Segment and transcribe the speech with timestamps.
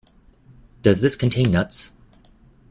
[0.81, 1.91] Does this contain nuts?